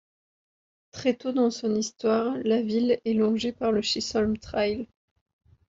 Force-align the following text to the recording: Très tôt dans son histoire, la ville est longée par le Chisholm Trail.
Très 0.89 1.13
tôt 1.13 1.31
dans 1.31 1.51
son 1.51 1.75
histoire, 1.75 2.35
la 2.43 2.63
ville 2.63 2.99
est 3.05 3.13
longée 3.13 3.51
par 3.51 3.71
le 3.71 3.83
Chisholm 3.83 4.35
Trail. 4.35 4.87